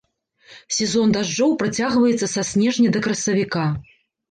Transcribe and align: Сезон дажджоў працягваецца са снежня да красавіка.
Сезон 0.77 1.13
дажджоў 1.17 1.53
працягваецца 1.61 2.31
са 2.33 2.41
снежня 2.55 2.89
да 2.99 3.05
красавіка. 3.07 3.71